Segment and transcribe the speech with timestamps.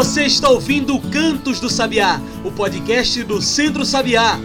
[0.00, 4.40] Você está ouvindo Cantos do Sabiá, o podcast do Centro Sabiá.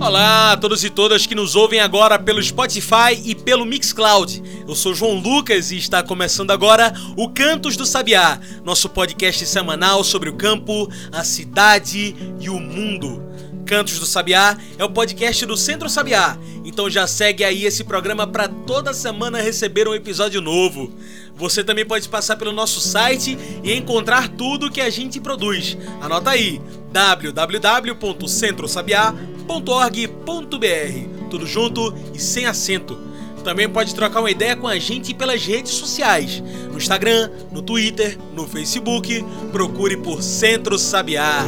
[0.00, 4.42] Olá a todos e todas que nos ouvem agora pelo Spotify e pelo Mixcloud.
[4.68, 10.04] Eu sou João Lucas e está começando agora o Cantos do Sabiá, nosso podcast semanal
[10.04, 13.26] sobre o campo, a cidade e o mundo.
[13.64, 18.26] Cantos do Sabiá é o podcast do Centro Sabiá, então já segue aí esse programa
[18.26, 20.92] para toda semana receber um episódio novo.
[21.34, 25.78] Você também pode passar pelo nosso site e encontrar tudo que a gente produz.
[26.02, 26.60] Anota aí
[26.92, 33.07] www.centrosabiá.com www.ecosistema.org.br, tudo junto e sem acento.
[33.48, 38.18] Também pode trocar uma ideia com a gente pelas redes sociais, no Instagram, no Twitter,
[38.34, 41.46] no Facebook, procure por Centro Sabiá.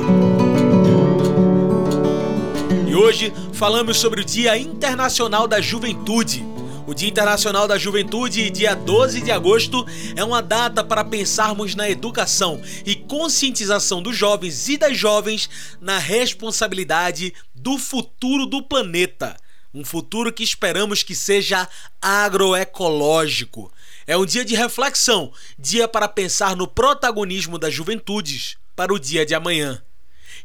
[2.89, 6.43] E hoje falamos sobre o Dia Internacional da Juventude.
[6.87, 9.87] O Dia Internacional da Juventude, dia 12 de agosto,
[10.17, 15.99] é uma data para pensarmos na educação e conscientização dos jovens e das jovens na
[15.99, 19.37] responsabilidade do futuro do planeta.
[19.73, 21.68] Um futuro que esperamos que seja
[22.02, 23.73] agroecológico.
[24.07, 29.24] É um dia de reflexão, dia para pensar no protagonismo das juventudes para o dia
[29.24, 29.80] de amanhã.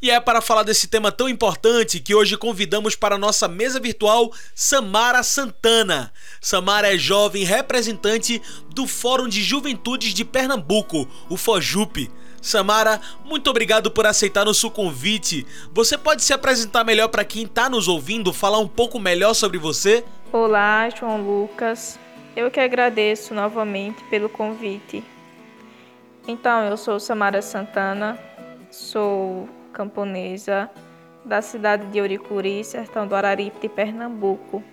[0.02, 3.80] E é para falar desse tema tão importante que hoje convidamos para a nossa mesa
[3.80, 6.12] virtual Samara Santana.
[6.40, 8.42] Samara é jovem representante
[8.74, 12.12] do Fórum de Juventudes de Pernambuco, o FOJUP.
[12.46, 15.48] Samara, muito obrigado por aceitar nosso convite.
[15.74, 19.58] Você pode se apresentar melhor para quem está nos ouvindo, falar um pouco melhor sobre
[19.58, 20.06] você?
[20.32, 21.98] Olá, João Lucas.
[22.36, 25.04] Eu que agradeço novamente pelo convite.
[26.28, 28.20] Então, eu sou Samara Santana,
[28.70, 30.70] sou camponesa
[31.26, 34.64] da cidade de Uricuri, sertão do Araripe de Pernambuco.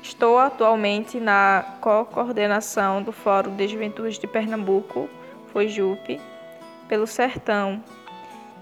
[0.00, 5.10] Estou atualmente na co-coordenação do Fórum de Juventude de Pernambuco,
[5.52, 6.20] FOJUP,
[6.88, 7.82] pelo Sertão,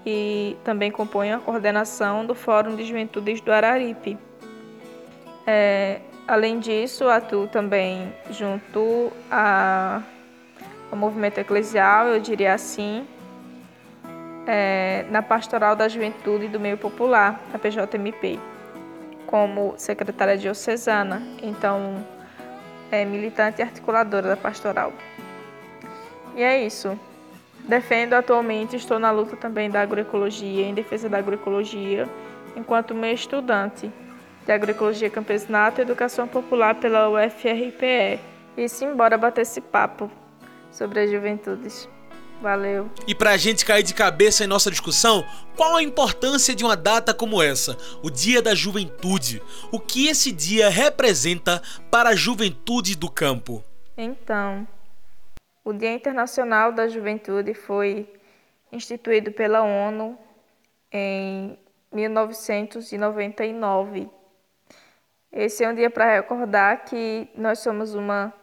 [0.05, 4.17] e também componho a coordenação do Fórum de Juventudes do Araripe.
[5.47, 10.01] É, além disso, atuo também junto a,
[10.91, 13.07] ao movimento eclesial, eu diria assim,
[14.45, 18.39] é, na Pastoral da Juventude e do Meio Popular, a PJMP,
[19.25, 22.05] como secretária diocesana, então
[22.91, 24.93] é militante e articuladora da pastoral.
[26.35, 26.97] E é isso.
[27.63, 32.09] Defendo atualmente, estou na luta também da agroecologia, em defesa da agroecologia,
[32.55, 33.91] enquanto meio estudante
[34.45, 38.19] de agroecologia campesinata e educação popular pela UFRPE.
[38.57, 40.11] E embora bater esse papo
[40.69, 41.87] sobre as juventudes.
[42.41, 42.91] Valeu.
[43.07, 45.25] E para a gente cair de cabeça em nossa discussão,
[45.55, 49.41] qual a importância de uma data como essa, o Dia da Juventude?
[49.71, 53.63] O que esse dia representa para a juventude do campo?
[53.97, 54.67] Então,
[55.63, 58.11] o Dia Internacional da Juventude foi
[58.71, 60.17] instituído pela ONU
[60.91, 61.55] em
[61.91, 64.09] 1999.
[65.31, 68.33] Esse é um dia para recordar que nós somos uma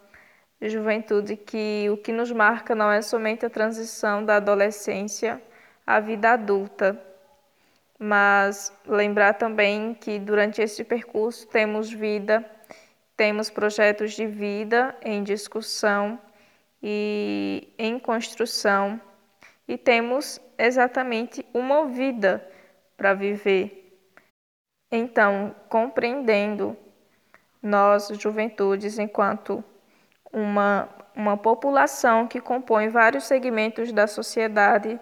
[0.63, 5.41] juventude que o que nos marca não é somente a transição da adolescência
[5.87, 6.99] à vida adulta,
[7.99, 12.43] mas lembrar também que durante esse percurso temos vida,
[13.17, 16.19] temos projetos de vida em discussão
[16.83, 19.01] e em construção
[19.69, 22.45] e temos exatamente uma vida
[22.97, 23.99] para viver.
[24.91, 26.77] Então, compreendendo
[27.63, 29.63] nós, juventudes, enquanto
[30.33, 34.99] uma, uma população que compõe vários segmentos da sociedade,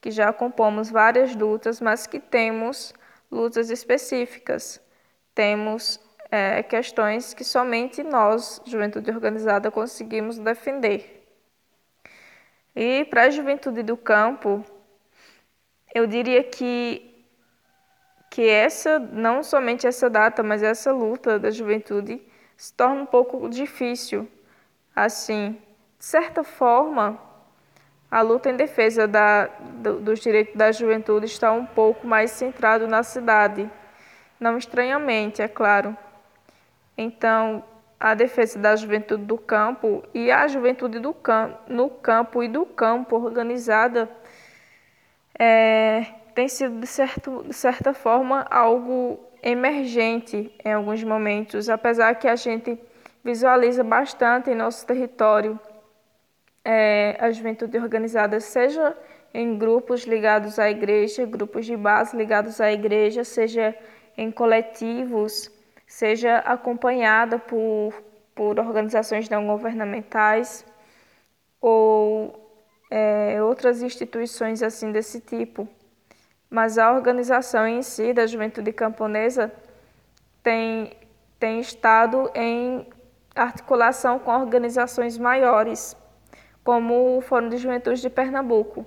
[0.00, 2.94] que já compomos várias lutas, mas que temos
[3.30, 4.80] lutas específicas.
[5.34, 5.98] Temos
[6.30, 11.13] é, questões que somente nós, juventude organizada, conseguimos defender.
[12.74, 14.64] E para a juventude do campo,
[15.94, 17.10] eu diria que
[18.30, 22.20] que essa, não somente essa data, mas essa luta da juventude
[22.56, 24.28] se torna um pouco difícil,
[24.94, 25.58] Assim,
[25.98, 27.18] de certa forma,
[28.08, 32.86] a luta em defesa da, do, dos direitos da juventude está um pouco mais centrado
[32.86, 33.68] na cidade,
[34.38, 35.96] não estranhamente, é claro.
[36.96, 37.64] Então,
[37.98, 42.66] a defesa da juventude do campo e a juventude do cam no campo e do
[42.66, 44.10] campo organizada
[45.38, 52.26] é, tem sido, de, certo, de certa forma, algo emergente em alguns momentos, apesar que
[52.26, 52.78] a gente
[53.22, 55.58] visualiza bastante em nosso território
[56.64, 58.96] é, a juventude organizada, seja
[59.32, 63.74] em grupos ligados à igreja, grupos de base ligados à igreja, seja
[64.16, 65.50] em coletivos,
[65.86, 67.92] seja acompanhada por,
[68.34, 70.64] por organizações não governamentais
[71.60, 72.44] ou
[72.90, 75.68] é, outras instituições assim desse tipo.
[76.50, 79.52] Mas a organização em si da juventude camponesa
[80.42, 80.92] tem,
[81.38, 82.86] tem estado em
[83.34, 85.96] articulação com organizações maiores,
[86.62, 88.86] como o Fórum de Juventude de Pernambuco.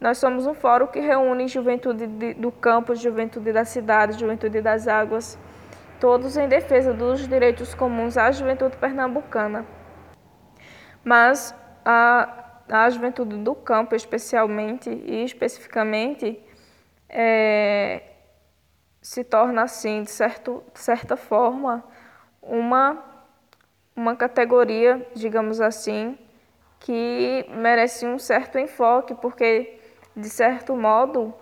[0.00, 5.36] Nós somos um fórum que reúne juventude do campo, juventude da cidade, juventude das águas,
[6.00, 9.66] todos em defesa dos direitos comuns à juventude pernambucana.
[11.04, 11.54] Mas
[11.84, 16.42] a, a juventude do campo, especialmente e especificamente,
[17.08, 18.02] é,
[19.00, 21.84] se torna assim, de, certo, de certa forma,
[22.42, 23.02] uma,
[23.96, 26.18] uma categoria, digamos assim,
[26.80, 29.80] que merece um certo enfoque, porque
[30.14, 31.34] de certo modo,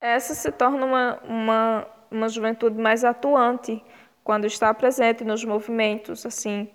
[0.00, 3.84] essa se torna uma, uma, uma juventude mais atuante
[4.24, 6.68] quando está presente nos movimentos, assim.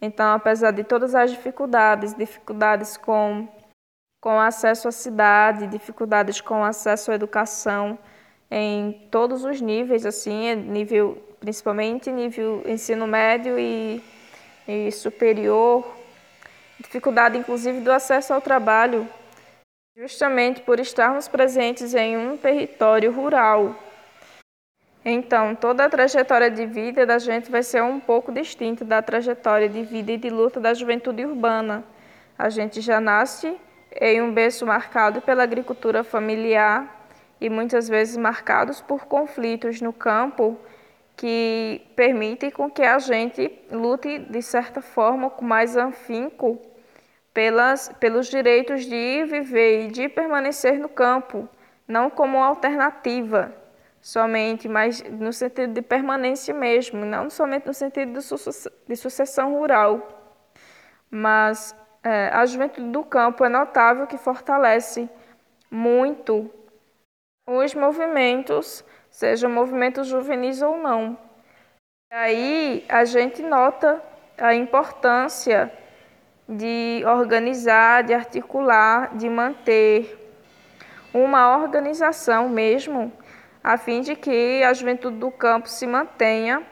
[0.00, 3.48] Então, apesar de todas as dificuldades, dificuldades com,
[4.20, 7.98] com acesso à cidade, dificuldades com acesso à educação
[8.50, 14.02] em todos os níveis, assim, nível, principalmente nível ensino médio e,
[14.66, 15.86] e superior,
[16.78, 19.06] dificuldade inclusive do acesso ao trabalho,
[19.96, 23.76] justamente por estarmos presentes em um território rural.
[25.04, 29.68] Então, toda a trajetória de vida da gente vai ser um pouco distinta da trajetória
[29.68, 31.82] de vida e de luta da juventude urbana.
[32.38, 33.56] A gente já nasce
[33.98, 37.08] em um berço marcado pela agricultura familiar
[37.40, 40.58] e muitas vezes marcados por conflitos no campo
[41.16, 46.60] que permitem com que a gente lute de certa forma com mais afinco
[47.32, 51.48] pelas, pelos direitos de viver e de permanecer no campo,
[51.88, 53.59] não como alternativa
[54.00, 58.18] somente, mas no sentido de permanência mesmo, não somente no sentido
[58.86, 60.36] de sucessão rural.
[61.10, 65.08] Mas é, a juventude do campo é notável que fortalece
[65.70, 66.50] muito
[67.46, 71.18] os movimentos, sejam movimentos juvenis ou não.
[72.10, 74.02] Aí a gente nota
[74.38, 75.72] a importância
[76.48, 80.18] de organizar, de articular, de manter
[81.12, 83.12] uma organização mesmo,
[83.62, 86.62] a fim de que a juventude do campo se mantenha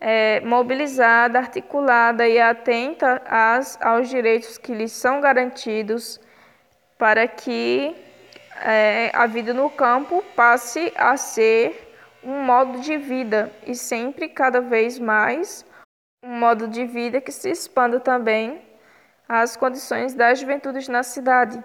[0.00, 6.18] é, mobilizada, articulada e atenta às, aos direitos que lhes são garantidos,
[6.98, 7.94] para que
[8.62, 11.88] é, a vida no campo passe a ser
[12.24, 15.64] um modo de vida e sempre cada vez mais
[16.22, 18.60] um modo de vida que se expanda também
[19.28, 21.62] as condições das juventudes na cidade,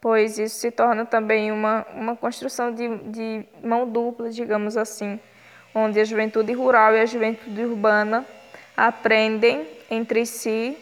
[0.00, 5.18] pois isso se torna também uma, uma construção de, de mão dupla, digamos assim,
[5.74, 8.24] onde a juventude rural e a juventude urbana
[8.76, 10.76] aprendem entre si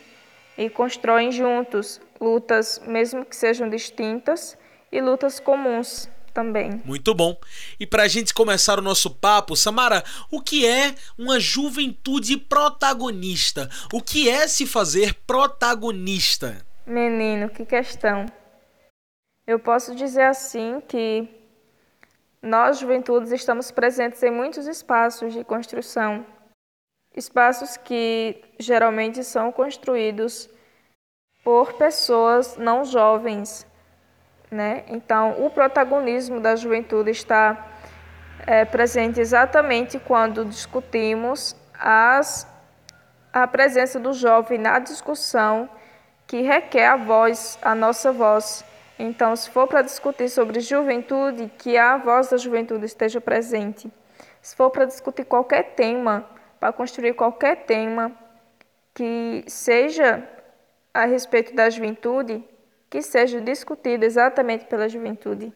[0.56, 4.56] e constroem juntos lutas, mesmo que sejam distintas,
[4.90, 6.82] e lutas comuns também.
[6.84, 7.36] Muito bom.
[7.80, 13.70] E para a gente começar o nosso papo, Samara, o que é uma juventude protagonista?
[13.92, 16.64] O que é se fazer protagonista?
[16.86, 18.26] Menino, que questão.
[19.46, 21.28] Eu posso dizer assim que
[22.42, 26.26] nós, juventudes, estamos presentes em muitos espaços de construção.
[27.14, 30.50] Espaços que geralmente são construídos
[31.44, 33.64] por pessoas não jovens,
[34.50, 34.84] né?
[34.88, 37.68] Então, o protagonismo da juventude está
[38.44, 42.48] é, presente exatamente quando discutimos as,
[43.32, 45.70] a presença do jovem na discussão
[46.26, 48.64] que requer a voz, a nossa voz.
[48.98, 53.90] Então, se for para discutir sobre juventude, que a voz da juventude esteja presente.
[54.40, 58.12] Se for para discutir qualquer tema, para construir qualquer tema
[58.94, 60.26] que seja
[60.94, 62.42] a respeito da juventude,
[62.88, 65.52] que seja discutido exatamente pela juventude.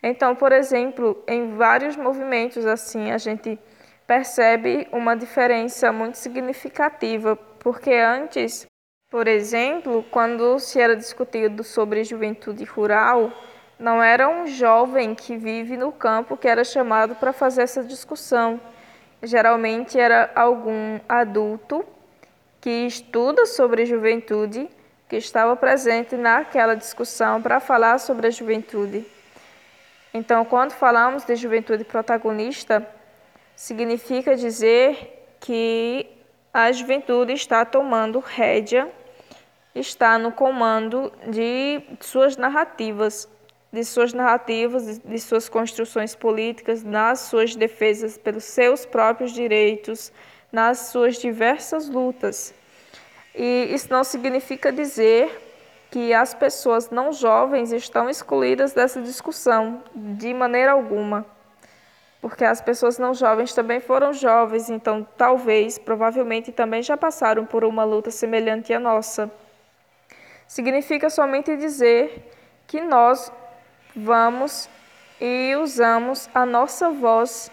[0.00, 3.58] Então, por exemplo, em vários movimentos assim, a gente
[4.06, 8.66] percebe uma diferença muito significativa, porque antes,
[9.12, 13.30] por exemplo, quando se era discutido sobre juventude rural,
[13.78, 18.58] não era um jovem que vive no campo que era chamado para fazer essa discussão.
[19.22, 21.84] Geralmente era algum adulto
[22.58, 24.66] que estuda sobre juventude
[25.10, 29.04] que estava presente naquela discussão para falar sobre a juventude.
[30.14, 32.88] Então, quando falamos de juventude protagonista,
[33.54, 36.08] significa dizer que
[36.54, 38.90] a juventude está tomando rédea,
[39.74, 43.28] está no comando de suas narrativas,
[43.72, 50.12] de suas narrativas, de suas construções políticas, nas suas defesas pelos seus próprios direitos,
[50.52, 52.54] nas suas diversas lutas.
[53.34, 55.40] E isso não significa dizer
[55.90, 61.24] que as pessoas não jovens estão excluídas dessa discussão, de maneira alguma.
[62.20, 67.64] Porque as pessoas não jovens também foram jovens, então talvez, provavelmente também já passaram por
[67.64, 69.30] uma luta semelhante à nossa.
[70.52, 72.30] Significa somente dizer
[72.66, 73.32] que nós
[73.96, 74.68] vamos
[75.18, 77.50] e usamos a nossa voz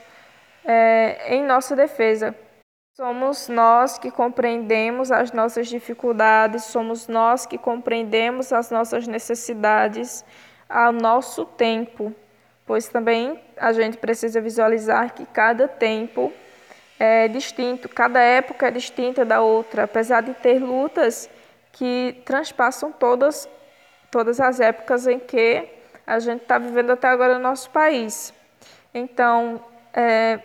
[0.66, 2.36] é, em nossa defesa.
[2.98, 10.26] Somos nós que compreendemos as nossas dificuldades, somos nós que compreendemos as nossas necessidades
[10.68, 12.14] ao nosso tempo,
[12.66, 16.34] pois também a gente precisa visualizar que cada tempo
[17.00, 21.30] é distinto, cada época é distinta da outra, apesar de ter lutas
[21.80, 23.50] que transpassam todas,
[24.12, 25.66] todas as épocas em que
[26.06, 28.34] a gente está vivendo até agora no nosso país.
[28.94, 30.40] Então, é,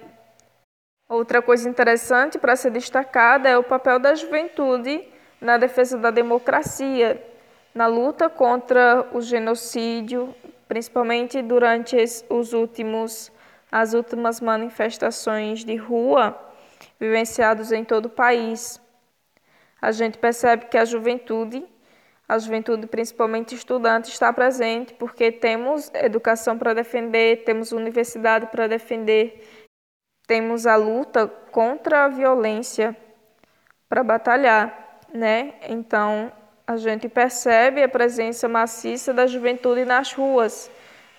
[1.09, 5.07] Outra coisa interessante para ser destacada é o papel da juventude
[5.39, 7.23] na defesa da democracia,
[7.75, 10.35] na luta contra o genocídio,
[10.67, 11.95] principalmente durante
[12.31, 13.31] os últimos,
[13.71, 16.37] as últimas manifestações de rua
[16.99, 18.81] vivenciadas em todo o país.
[19.85, 21.63] A gente percebe que a juventude,
[22.27, 29.47] a juventude principalmente estudante, está presente porque temos educação para defender, temos universidade para defender,
[30.27, 32.97] temos a luta contra a violência
[33.87, 35.53] para batalhar, né?
[35.69, 36.33] Então,
[36.67, 40.71] a gente percebe a presença maciça da juventude nas ruas,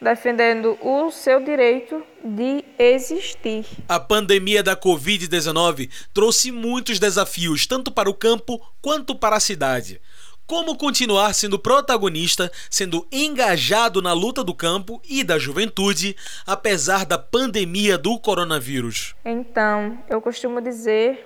[0.02, 3.66] defendendo o seu direito de existir.
[3.88, 10.02] A pandemia da Covid-19 trouxe muitos desafios, tanto para o campo quanto para a cidade.
[10.48, 17.18] Como continuar sendo protagonista, sendo engajado na luta do campo e da juventude, apesar da
[17.18, 19.16] pandemia do coronavírus?
[19.26, 21.26] Então, eu costumo dizer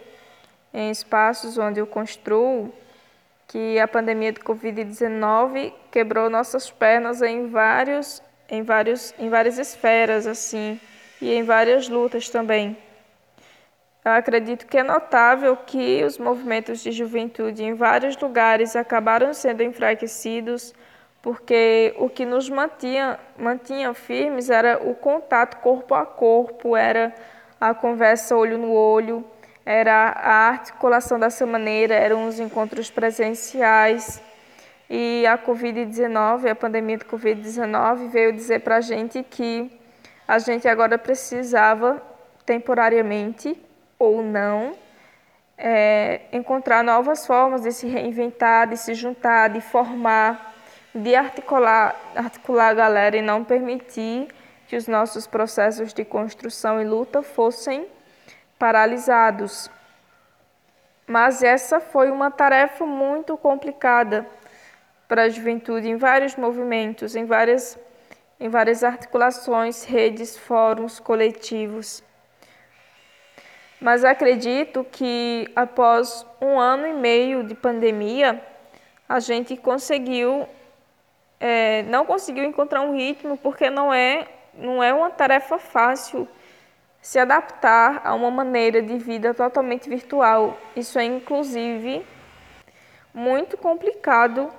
[0.74, 2.74] em espaços onde eu construo
[3.50, 10.26] que a pandemia do Covid-19 quebrou nossas pernas em vários, em vários, em várias esferas
[10.26, 10.80] assim
[11.22, 12.78] e em várias lutas também.
[14.04, 19.62] Eu acredito que é notável que os movimentos de juventude em vários lugares acabaram sendo
[19.62, 20.74] enfraquecidos,
[21.22, 27.14] porque o que nos mantinha, mantinha firmes era o contato corpo a corpo, era
[27.60, 29.24] a conversa olho no olho,
[29.66, 34.22] era a articulação dessa maneira, eram os encontros presenciais.
[34.90, 39.72] E a Covid-19, a pandemia do Covid-19, veio dizer para a gente que
[40.28, 42.02] a gente agora precisava
[42.44, 43.56] temporariamente
[44.00, 44.74] ou não,
[45.56, 50.56] é, encontrar novas formas de se reinventar, de se juntar, de formar,
[50.96, 54.28] de articular, articular a galera e não permitir
[54.68, 57.86] que os nossos processos de construção e luta fossem
[58.58, 59.70] paralisados.
[61.06, 64.26] Mas essa foi uma tarefa muito complicada
[65.10, 67.80] para a juventude em vários movimentos, em várias,
[68.40, 72.04] em várias articulações, redes, fóruns, coletivos.
[73.82, 78.40] Mas acredito que após um ano e meio de pandemia,
[79.08, 80.48] a gente conseguiu,
[81.40, 86.28] é, não conseguiu encontrar um ritmo, porque não é, não é uma tarefa fácil
[87.02, 90.56] se adaptar a uma maneira de vida totalmente virtual.
[90.76, 92.06] Isso é, inclusive,
[93.12, 94.54] muito complicado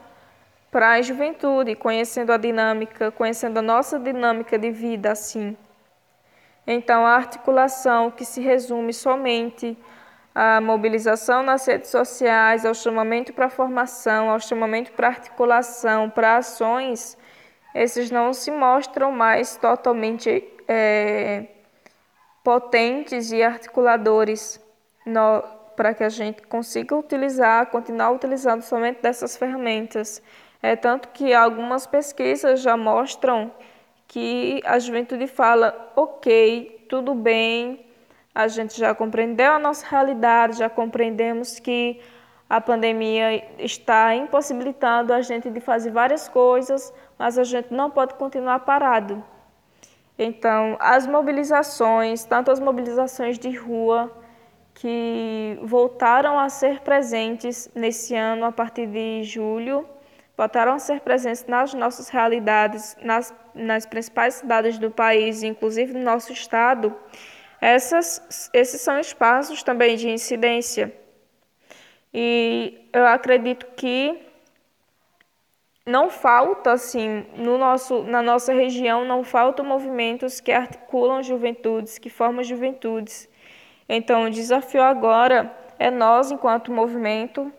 [0.70, 5.56] para a juventude, conhecendo a dinâmica, conhecendo a nossa dinâmica de vida assim.
[6.66, 9.76] Então, a articulação que se resume somente
[10.34, 17.18] à mobilização nas redes sociais, ao chamamento para formação, ao chamamento para articulação, para ações,
[17.74, 21.46] esses não se mostram mais totalmente é,
[22.44, 24.60] potentes e articuladores
[25.76, 30.22] para que a gente consiga utilizar, continuar utilizando somente dessas ferramentas.
[30.62, 33.50] É tanto que algumas pesquisas já mostram
[34.06, 37.86] que a juventude fala: ok, tudo bem,
[38.34, 42.00] a gente já compreendeu a nossa realidade, já compreendemos que
[42.48, 48.14] a pandemia está impossibilitando a gente de fazer várias coisas, mas a gente não pode
[48.14, 49.22] continuar parado.
[50.18, 54.12] Então, as mobilizações, tanto as mobilizações de rua,
[54.74, 59.86] que voltaram a ser presentes nesse ano a partir de julho,
[60.40, 66.02] voltaram a ser presentes nas nossas realidades, nas, nas principais cidades do país, inclusive no
[66.02, 66.96] nosso estado,
[67.60, 70.90] essas, esses são espaços também de incidência.
[72.12, 74.18] E eu acredito que
[75.84, 82.10] não falta assim no nosso na nossa região não faltam movimentos que articulam juventudes que
[82.10, 83.28] formam juventudes
[83.88, 87.50] então o desafio agora é nós enquanto movimento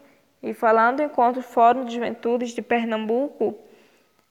[0.41, 3.55] e falando enquanto Fórum de Juventudes de Pernambuco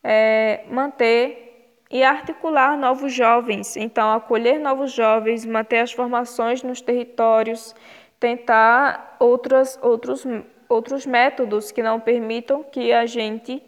[0.02, 1.50] é, manter
[1.90, 3.76] e articular novos jovens.
[3.76, 7.74] Então acolher novos jovens manter as formações nos territórios
[8.18, 10.24] tentar outras outros
[10.68, 13.62] outros métodos que não permitam que a gente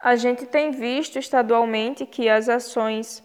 [0.00, 3.24] a gente tem visto estadualmente que as ações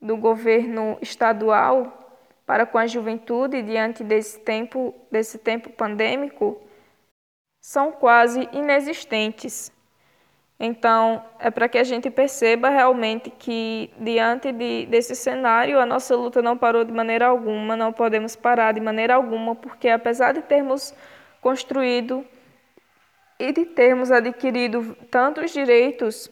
[0.00, 1.98] do governo estadual
[2.46, 6.60] para com a juventude diante desse tempo, desse tempo pandêmico
[7.62, 9.70] são quase inexistentes.
[10.58, 16.14] Então, é para que a gente perceba realmente que, diante de, desse cenário, a nossa
[16.16, 20.42] luta não parou de maneira alguma, não podemos parar de maneira alguma, porque apesar de
[20.42, 20.92] termos
[21.40, 22.26] construído
[23.38, 26.30] e de termos adquirido tantos direitos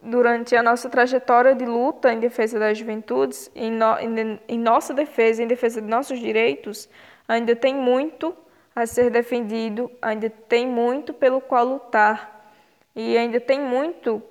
[0.00, 4.94] durante a nossa trajetória de luta em defesa das juventudes, em, no, em, em nossa
[4.94, 6.88] defesa, em defesa de nossos direitos,
[7.28, 8.36] ainda tem muito
[8.82, 12.52] a ser defendido, ainda tem muito pelo qual lutar
[12.94, 14.22] e ainda tem muito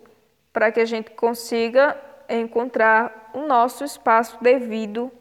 [0.51, 1.98] para que a gente consiga
[2.30, 5.12] encontrar o nosso espaço devido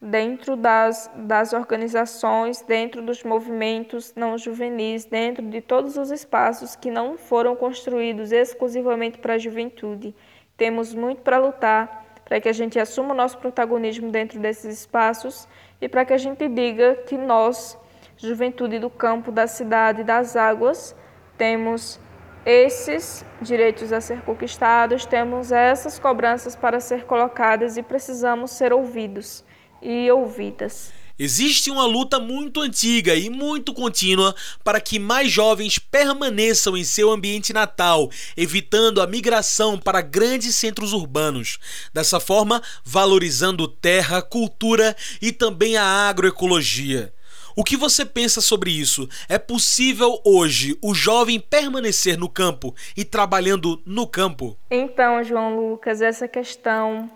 [0.00, 6.90] dentro das, das organizações, dentro dos movimentos não juvenis, dentro de todos os espaços que
[6.90, 10.14] não foram construídos exclusivamente para a juventude.
[10.56, 15.46] Temos muito para lutar para que a gente assuma o nosso protagonismo dentro desses espaços
[15.80, 17.78] e para que a gente diga que nós,
[18.16, 20.94] juventude do campo, da cidade, das águas,
[21.36, 21.98] temos
[22.44, 29.44] esses direitos a ser conquistados, temos essas cobranças para ser colocadas e precisamos ser ouvidos
[29.80, 30.92] e ouvidas.
[31.16, 37.08] Existe uma luta muito antiga e muito contínua para que mais jovens permaneçam em seu
[37.12, 41.58] ambiente natal, evitando a migração para grandes centros urbanos.
[41.92, 47.14] Dessa forma, valorizando terra, cultura e também a agroecologia.
[47.56, 49.08] O que você pensa sobre isso?
[49.28, 54.58] É possível hoje o jovem permanecer no campo e trabalhando no campo?
[54.68, 57.08] Então, João Lucas, essa questão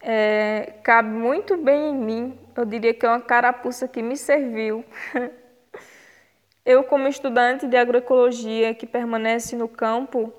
[0.00, 2.38] é, cabe muito bem em mim.
[2.56, 4.84] Eu diria que é uma carapuça que me serviu.
[6.64, 10.32] eu, como estudante de agroecologia que permanece no campo,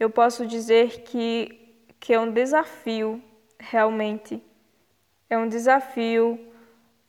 [0.00, 1.56] eu posso dizer que,
[2.00, 3.22] que é um desafio,
[3.60, 4.42] realmente.
[5.28, 6.49] É um desafio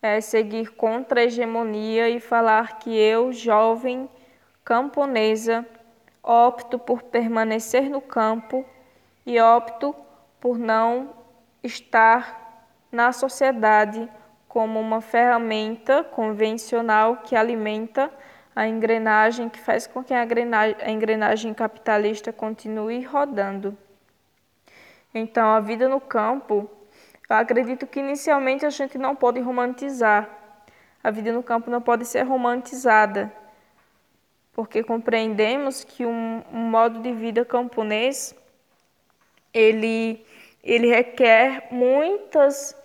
[0.02, 4.10] é, seguir contra a hegemonia e falar que eu, jovem
[4.64, 5.66] camponesa,
[6.24, 8.66] opto por permanecer no campo
[9.26, 9.96] e opto
[10.40, 11.10] por não
[11.64, 14.10] estar na sociedade
[14.48, 18.12] como uma ferramenta convencional que alimenta
[18.56, 23.78] a engrenagem, que faz com que a engrenagem, a engrenagem capitalista continue rodando.
[25.14, 26.70] Então, a vida no campo,
[27.40, 30.30] acredito que inicialmente a gente não pode romantizar.
[31.04, 33.32] A vida no campo não pode ser romantizada,
[34.54, 38.36] porque compreendemos que um, um modo de vida camponês
[39.54, 40.26] ele
[40.64, 42.76] ele requer muitas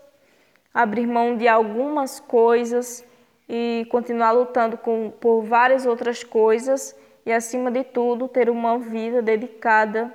[0.72, 3.02] abrir mão de algumas coisas
[3.48, 9.22] e continuar lutando com, por várias outras coisas e acima de tudo ter uma vida
[9.22, 10.12] dedicada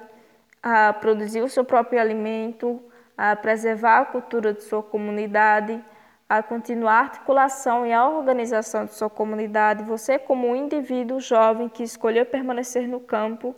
[0.62, 2.80] a produzir o seu próprio alimento,
[3.24, 5.80] a preservar a cultura de sua comunidade,
[6.28, 9.84] a continuar a articulação e a organização de sua comunidade.
[9.84, 13.56] Você como um indivíduo jovem que escolheu permanecer no campo,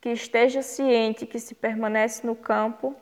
[0.00, 2.96] que esteja ciente que se permanece no campo,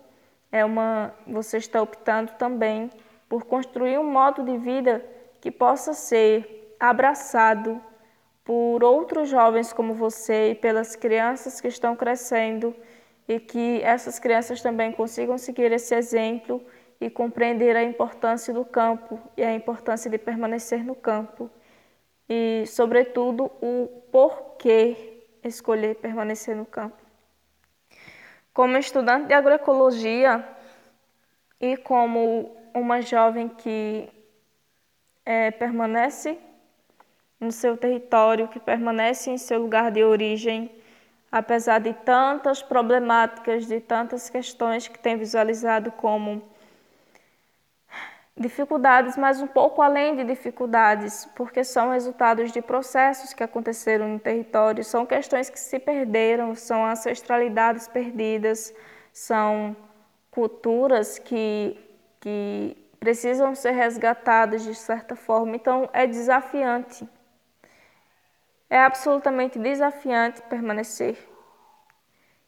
[0.52, 2.90] é uma você está optando também
[3.26, 5.02] por construir um modo de vida
[5.40, 7.80] que possa ser abraçado
[8.44, 12.76] por outros jovens como você e pelas crianças que estão crescendo
[13.28, 16.64] e que essas crianças também consigam seguir esse exemplo
[17.00, 21.50] e compreender a importância do campo e a importância de permanecer no campo
[22.28, 26.96] e, sobretudo, o porquê escolher permanecer no campo.
[28.52, 30.46] Como estudante de agroecologia
[31.60, 34.08] e como uma jovem que
[35.24, 36.38] é, permanece
[37.38, 40.70] no seu território, que permanece em seu lugar de origem,
[41.34, 46.40] apesar de tantas problemáticas, de tantas questões que tem visualizado como
[48.36, 54.20] dificuldades, mas um pouco além de dificuldades, porque são resultados de processos que aconteceram no
[54.20, 58.72] território, são questões que se perderam, são ancestralidades perdidas,
[59.12, 59.76] são
[60.30, 61.76] culturas que,
[62.20, 65.56] que precisam ser resgatadas de certa forma.
[65.56, 67.08] Então, é desafiante.
[68.68, 71.16] É absolutamente desafiante permanecer.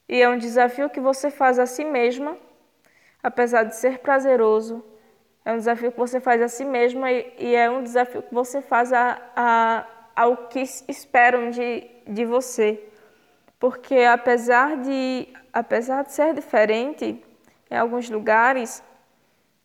[0.09, 2.37] E é um desafio que você faz a si mesma,
[3.23, 4.85] apesar de ser prazeroso.
[5.45, 8.61] É um desafio que você faz a si mesma e, é um desafio que você
[8.61, 12.83] faz a, a, ao que esperam de, de você.
[13.59, 17.23] Porque apesar de, apesar de ser diferente
[17.71, 18.83] em alguns lugares,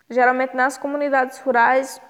[0.10, 2.02] geralmente nas comunidades rurais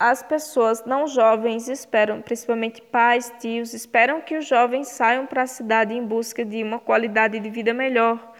[0.00, 5.46] as pessoas não jovens esperam, principalmente pais, tios, esperam que os jovens saiam para a
[5.46, 8.32] cidade em busca de uma qualidade de vida melhor.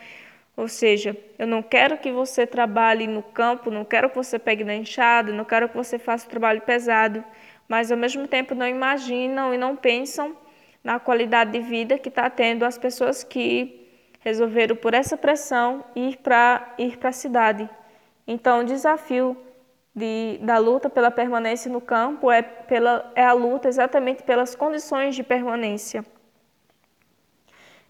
[0.56, 4.64] Ou seja, eu não quero que você trabalhe no campo, não quero que você pegue
[4.64, 7.22] na enxada, não quero que você faça trabalho pesado,
[7.68, 10.34] mas ao mesmo tempo não imaginam e não pensam
[10.82, 13.86] na qualidade de vida que está tendo as pessoas que
[14.20, 17.68] resolveram, por essa pressão, ir para ir a cidade.
[18.26, 19.36] Então, o desafio
[19.94, 25.14] de, da luta pela permanência no campo é, pela, é a luta exatamente pelas condições
[25.14, 26.04] de permanência.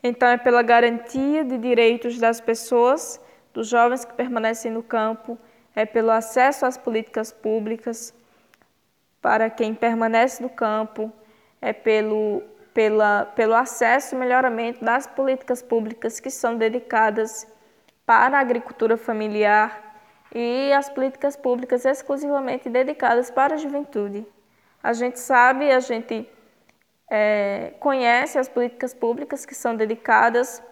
[0.03, 3.21] Então, é pela garantia de direitos das pessoas,
[3.53, 5.39] dos jovens que permanecem no campo,
[5.75, 8.15] é pelo acesso às políticas públicas
[9.21, 11.13] para quem permanece no campo,
[11.61, 17.47] é pelo, pela, pelo acesso e melhoramento das políticas públicas que são dedicadas
[18.07, 19.90] para a agricultura familiar
[20.35, 24.27] e as políticas públicas exclusivamente dedicadas para a juventude.
[24.83, 26.29] A gente sabe, a gente
[27.11, 30.63] é, conhece as políticas públicas que são dedicadas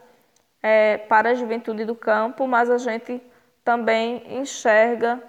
[0.62, 3.20] é, para a juventude do campo, mas a gente
[3.64, 5.22] também enxerga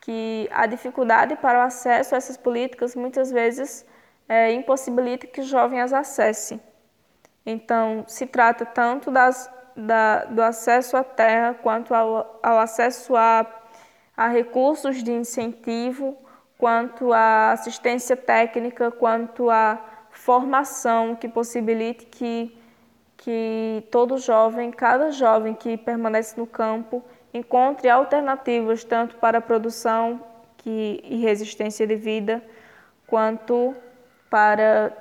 [0.00, 3.86] que a dificuldade para o acesso a essas políticas muitas vezes
[4.28, 6.60] é, impossibilita que o jovem as acesse.
[7.44, 13.46] Então, se trata tanto das da, do acesso à terra quanto ao, ao acesso a,
[14.16, 16.16] a recursos de incentivo,
[16.58, 19.78] quanto à assistência técnica, quanto à
[20.10, 22.56] formação que possibilite que,
[23.16, 27.02] que todo jovem, cada jovem que permanece no campo,
[27.32, 30.20] encontre alternativas tanto para a produção
[30.58, 32.42] que, e resistência de vida,
[33.06, 33.74] quanto
[34.28, 34.92] para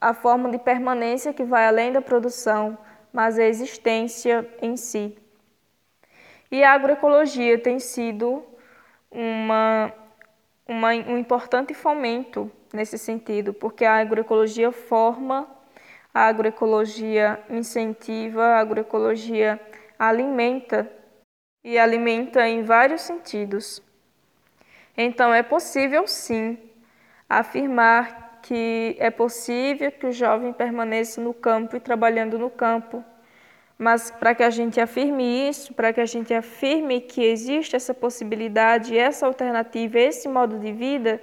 [0.00, 2.76] a forma de permanência que vai além da produção,
[3.12, 5.16] mas a existência em si.
[6.50, 8.44] E a agroecologia tem sido
[9.10, 9.92] uma,
[10.66, 15.48] uma, um importante fomento nesse sentido, porque a agroecologia forma,
[16.12, 19.60] a agroecologia incentiva, a agroecologia
[19.98, 20.90] alimenta
[21.64, 23.82] e alimenta em vários sentidos.
[24.96, 26.58] Então, é possível sim
[27.28, 33.04] afirmar que é possível que o jovem permaneça no campo e trabalhando no campo.
[33.78, 37.94] Mas para que a gente afirme isso, para que a gente afirme que existe essa
[37.94, 41.20] possibilidade, essa alternativa, esse modo de vida,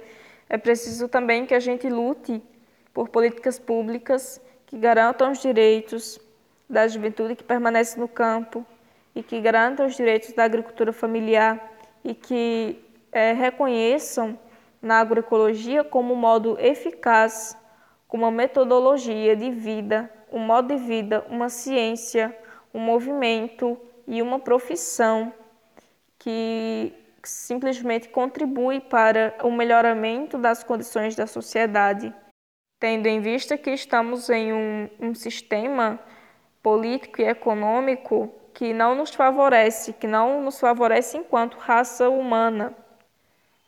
[0.48, 2.42] é preciso também que a gente lute
[2.92, 6.18] por políticas públicas que garantam os direitos
[6.68, 8.64] da juventude que permanece no campo
[9.14, 11.72] e que garantam os direitos da agricultura familiar
[12.04, 14.38] e que é, reconheçam
[14.80, 17.56] na agroecologia como um modo eficaz,
[18.08, 22.36] como uma metodologia de vida, um modo de vida, uma ciência,
[22.72, 25.32] um movimento e uma profissão
[26.18, 32.12] que simplesmente contribui para o melhoramento das condições da sociedade,
[32.78, 36.00] tendo em vista que estamos em um, um sistema
[36.62, 42.74] político e econômico que não nos favorece, que não nos favorece enquanto raça humana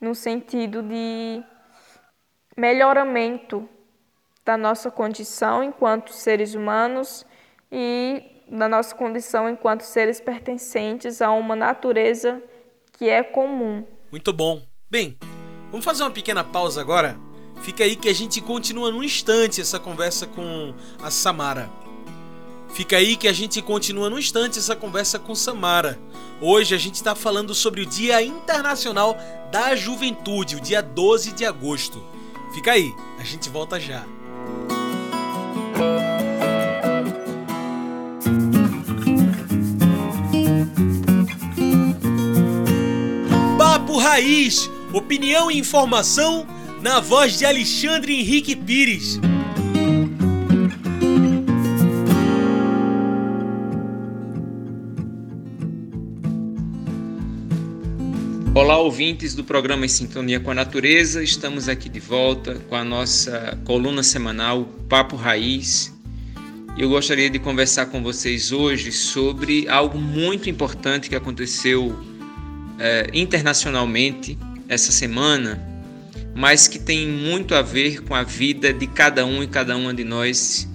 [0.03, 1.41] no sentido de
[2.57, 3.69] melhoramento
[4.45, 7.25] da nossa condição enquanto seres humanos
[7.71, 12.43] e da nossa condição enquanto seres pertencentes a uma natureza
[12.99, 13.87] que é comum.
[14.11, 14.61] Muito bom.
[14.91, 15.17] Bem,
[15.71, 17.17] vamos fazer uma pequena pausa agora.
[17.63, 21.82] Fica aí que a gente continua num instante essa conversa com a Samara.
[22.73, 25.99] Fica aí que a gente continua no instante essa conversa com Samara.
[26.41, 29.17] Hoje a gente está falando sobre o Dia Internacional
[29.51, 32.03] da Juventude, o dia 12 de agosto.
[32.55, 34.07] Fica aí, a gente volta já.
[43.59, 46.47] Papo Raiz, opinião e informação
[46.81, 49.21] na voz de Alexandre Henrique Pires.
[58.55, 61.25] Olá, ouvintes do programa Em Sintonia com a Natureza.
[61.25, 65.91] Estamos aqui de volta com a nossa coluna semanal Papo Raiz.
[66.77, 71.99] Eu gostaria de conversar com vocês hoje sobre algo muito importante que aconteceu
[72.79, 74.37] é, internacionalmente
[74.69, 75.59] essa semana,
[76.35, 79.95] mas que tem muito a ver com a vida de cada um e cada uma
[79.95, 80.69] de nós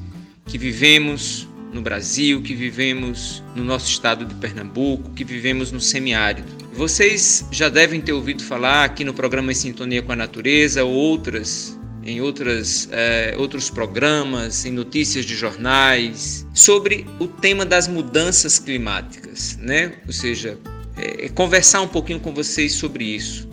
[0.47, 6.66] que vivemos no Brasil, que vivemos no nosso estado de Pernambuco, que vivemos no semiárido.
[6.77, 10.93] Vocês já devem ter ouvido falar aqui no programa Em Sintonia com a Natureza ou
[10.93, 18.59] outras em outras, é, outros programas, em notícias de jornais, sobre o tema das mudanças
[18.59, 19.93] climáticas, né?
[20.05, 20.57] Ou seja,
[20.95, 23.49] é, é, conversar um pouquinho com vocês sobre isso.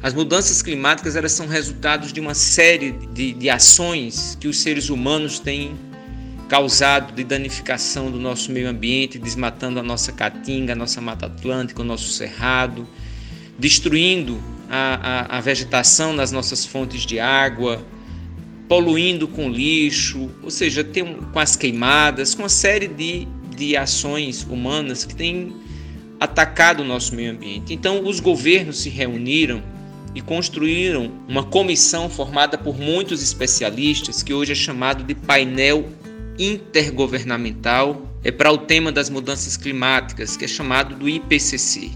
[0.00, 4.88] As mudanças climáticas elas são resultados de uma série de, de ações que os seres
[4.88, 5.76] humanos têm
[6.50, 11.80] causado de danificação do nosso meio ambiente, desmatando a nossa caatinga, a nossa mata atlântica,
[11.80, 12.88] o nosso cerrado,
[13.56, 17.80] destruindo a, a, a vegetação nas nossas fontes de água,
[18.68, 24.42] poluindo com lixo, ou seja, tem, com as queimadas, com uma série de, de ações
[24.42, 25.52] humanas que têm
[26.18, 27.72] atacado o nosso meio ambiente.
[27.72, 29.62] Então, os governos se reuniram
[30.16, 35.99] e construíram uma comissão formada por muitos especialistas, que hoje é chamado de painel
[36.40, 41.90] intergovernamental é para o tema das mudanças climáticas, que é chamado do IPCC.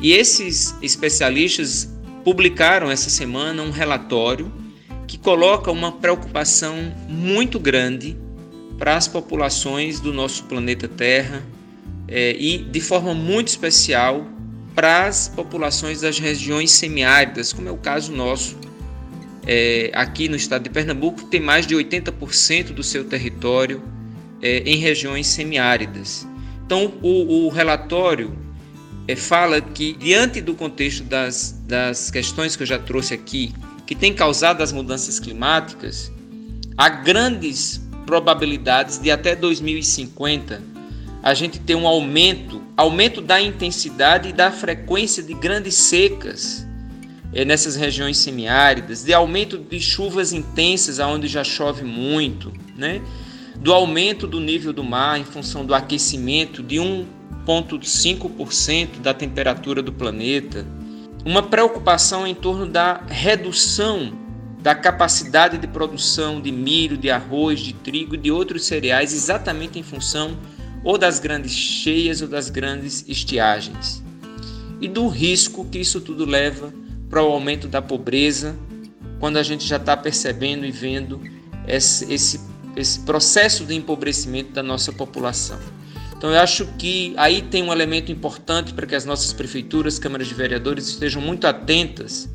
[0.00, 1.88] E esses especialistas
[2.24, 4.50] publicaram essa semana um relatório
[5.06, 8.16] que coloca uma preocupação muito grande
[8.78, 11.42] para as populações do nosso planeta Terra
[12.08, 14.26] é, e, de forma muito especial,
[14.74, 18.56] para as populações das regiões semiáridas, como é o caso nosso.
[19.46, 23.82] É, aqui no estado de Pernambuco, tem mais de 80% do seu território
[24.42, 26.26] é, em regiões semiáridas.
[26.64, 28.36] Então, o, o relatório
[29.06, 33.54] é, fala que, diante do contexto das, das questões que eu já trouxe aqui,
[33.86, 36.10] que tem causado as mudanças climáticas,
[36.76, 40.60] há grandes probabilidades de até 2050
[41.22, 46.65] a gente ter um aumento, aumento da intensidade e da frequência de grandes secas
[47.44, 53.02] nessas regiões semiáridas, de aumento de chuvas intensas aonde já chove muito, né?
[53.56, 59.92] do aumento do nível do mar em função do aquecimento de 1,5% da temperatura do
[59.92, 60.66] planeta,
[61.24, 64.12] uma preocupação em torno da redução
[64.60, 69.78] da capacidade de produção de milho, de arroz, de trigo e de outros cereais, exatamente
[69.78, 70.36] em função
[70.82, 74.02] ou das grandes cheias ou das grandes estiagens,
[74.80, 76.72] e do risco que isso tudo leva
[77.08, 78.56] para o aumento da pobreza,
[79.18, 81.20] quando a gente já está percebendo e vendo
[81.66, 82.40] esse, esse,
[82.76, 85.58] esse processo de empobrecimento da nossa população.
[86.16, 90.26] Então eu acho que aí tem um elemento importante para que as nossas prefeituras, câmaras
[90.26, 92.28] de vereadores estejam muito atentas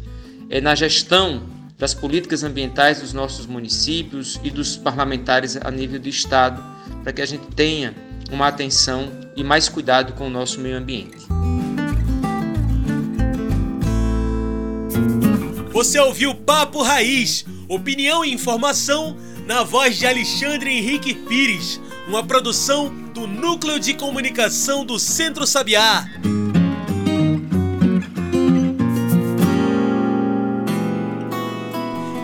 [0.49, 1.43] é, na gestão
[1.77, 6.63] das políticas ambientais dos nossos municípios e dos parlamentares a nível do estado,
[7.01, 7.95] para que a gente tenha
[8.31, 11.17] uma atenção e mais cuidado com o nosso meio ambiente.
[15.71, 21.79] Você ouviu Papo Raiz, opinião e informação na voz de Alexandre Henrique Pires,
[22.09, 26.05] uma produção do Núcleo de Comunicação do Centro Sabiá.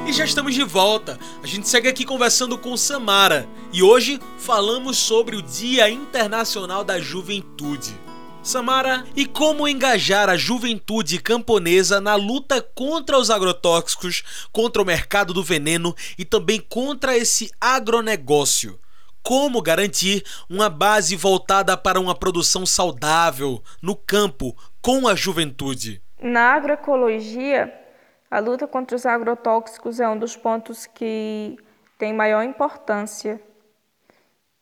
[0.06, 1.18] E já estamos de volta.
[1.42, 7.00] A gente segue aqui conversando com Samara e hoje falamos sobre o Dia Internacional da
[7.00, 8.07] Juventude.
[8.48, 15.34] Samara, e como engajar a juventude camponesa na luta contra os agrotóxicos, contra o mercado
[15.34, 18.80] do veneno e também contra esse agronegócio?
[19.22, 26.02] como garantir uma base voltada para uma produção saudável no campo com a juventude.
[26.22, 27.74] Na agroecologia,
[28.32, 31.58] a luta contra os agrotóxicos é um dos pontos que
[31.98, 33.42] tem maior importância,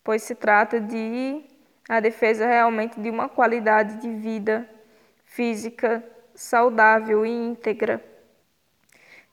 [0.02, 1.44] pois se trata de
[1.88, 4.68] a defesa realmente de uma qualidade de vida
[5.24, 8.02] física saudável e íntegra.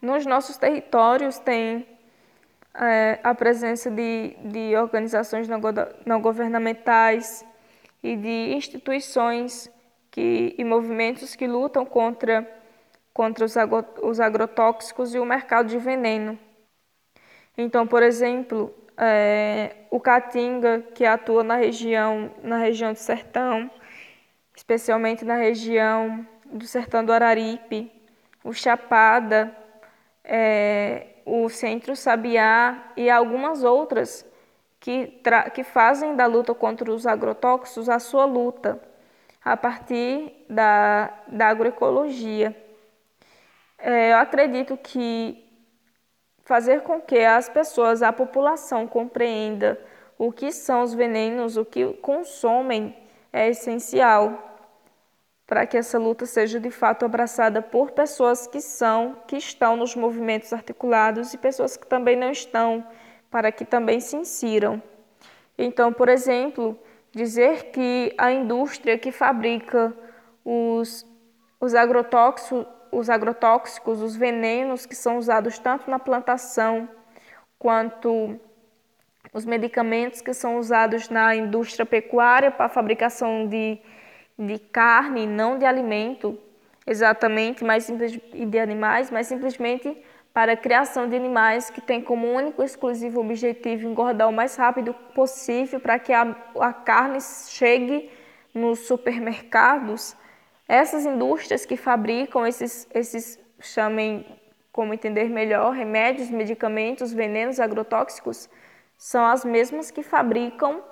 [0.02, 1.88] Nos nossos territórios tem
[2.74, 5.60] é, a presença de, de organizações não,
[6.06, 7.46] não governamentais
[8.02, 9.72] e de instituições
[10.12, 12.48] que, e movimentos que lutam contra,
[13.14, 16.38] contra os, agro, os agrotóxicos e o mercado de veneno.
[17.58, 23.70] Então, por exemplo, é, o Caatinga, que atua na região, na região do Sertão,
[24.56, 27.92] especialmente na região do Sertão do Araripe,
[28.44, 29.56] o Chapada,
[30.24, 34.26] é, o Centro Sabiá e algumas outras
[34.80, 35.20] que,
[35.54, 38.82] que fazem da luta contra os agrotóxicos a sua luta
[39.44, 42.56] a partir da, da agroecologia.
[43.78, 45.43] É, eu acredito que
[46.44, 49.80] fazer com que as pessoas, a população compreenda
[50.18, 52.96] o que são os venenos, o que consomem,
[53.32, 54.52] é essencial
[55.46, 59.96] para que essa luta seja de fato abraçada por pessoas que são, que estão nos
[59.96, 62.86] movimentos articulados e pessoas que também não estão,
[63.30, 64.82] para que também se insiram.
[65.58, 66.80] Então, por exemplo,
[67.12, 69.94] dizer que a indústria que fabrica
[70.44, 71.06] os,
[71.60, 76.88] os, agrotóxicos, os agrotóxicos, os venenos que são usados tanto na plantação
[77.58, 78.40] quanto
[79.34, 83.80] os medicamentos que são usados na indústria pecuária para a fabricação de,
[84.38, 86.38] de carne, não de alimento,
[86.86, 89.98] exatamente, mas simples, de animais, mas simplesmente
[90.34, 94.56] para a criação de animais que tem como único e exclusivo objetivo engordar o mais
[94.56, 98.10] rápido possível para que a, a carne chegue
[98.54, 100.16] nos supermercados.
[100.68, 104.26] Essas indústrias que fabricam esses, esses chamem
[104.72, 108.50] como entender melhor, remédios, medicamentos, venenos agrotóxicos,
[108.98, 110.84] são as mesmas que fabricam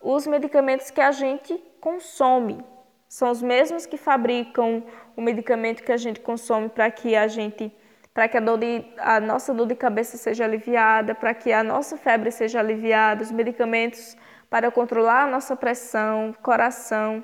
[0.00, 2.64] os medicamentos que a gente consome.
[3.08, 4.82] São os mesmos que fabricam
[5.16, 7.72] o medicamento que a gente consome para que a gente
[8.12, 11.62] para que a, dor de, a nossa dor de cabeça seja aliviada, para que a
[11.62, 14.16] nossa febre seja aliviada, os medicamentos
[14.50, 17.22] para controlar a nossa pressão, coração,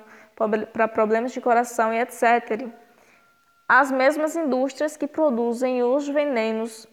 [0.73, 2.69] para problemas de coração e etc.
[3.67, 6.87] As mesmas indústrias que produzem os venenos,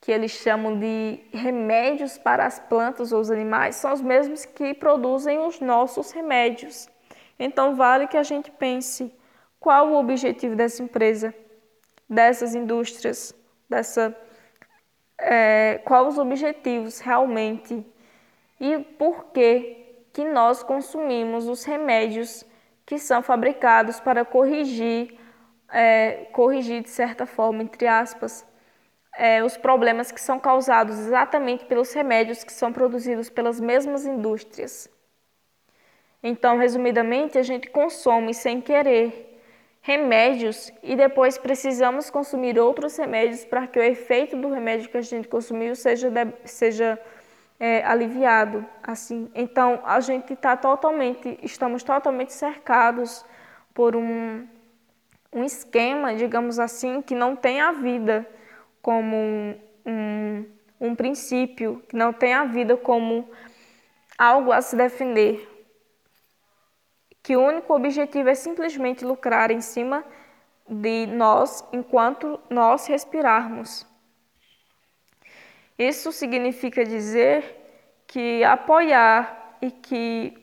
[0.00, 4.74] que eles chamam de remédios para as plantas ou os animais, são os mesmos que
[4.74, 6.88] produzem os nossos remédios.
[7.38, 9.12] Então, vale que a gente pense
[9.58, 11.34] qual o objetivo dessa empresa
[12.08, 13.34] dessas indústrias,
[13.68, 14.16] dessa,
[15.18, 17.84] é, quais os objetivos realmente
[18.60, 19.83] e por que,
[20.14, 22.44] que nós consumimos os remédios
[22.86, 25.18] que são fabricados para corrigir,
[25.68, 28.46] é, corrigir de certa forma, entre aspas,
[29.16, 34.88] é, os problemas que são causados exatamente pelos remédios que são produzidos pelas mesmas indústrias.
[36.22, 39.40] Então, resumidamente, a gente consome sem querer
[39.80, 45.02] remédios e depois precisamos consumir outros remédios para que o efeito do remédio que a
[45.02, 46.08] gente consumiu seja,
[46.44, 47.00] seja
[47.58, 48.64] é, aliviado.
[48.82, 53.24] Assim, então a gente está totalmente, estamos totalmente cercados
[53.72, 54.46] por um,
[55.32, 58.26] um esquema, digamos assim, que não tem a vida
[58.82, 60.46] como um, um,
[60.80, 63.28] um princípio, que não tem a vida como
[64.18, 65.54] algo a se defender
[67.24, 70.04] que o único objetivo é simplesmente lucrar em cima
[70.68, 73.86] de nós enquanto nós respirarmos.
[75.78, 77.44] Isso significa dizer
[78.06, 80.34] que apoiar e que